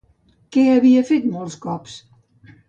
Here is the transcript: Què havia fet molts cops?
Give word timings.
Què 0.55 0.63
havia 0.75 1.03
fet 1.09 1.27
molts 1.35 1.59
cops? 1.67 2.01